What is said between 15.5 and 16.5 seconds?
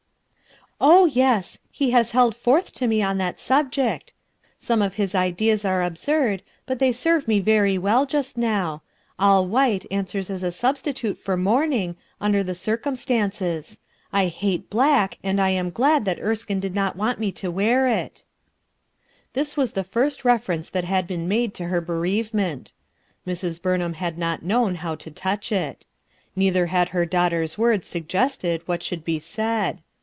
am glad that Er